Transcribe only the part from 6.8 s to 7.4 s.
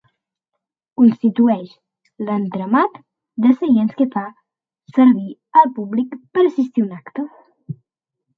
a un acte.